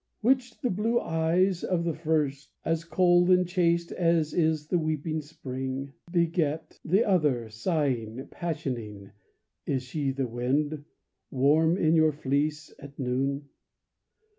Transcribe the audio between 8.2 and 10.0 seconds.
passioning, Is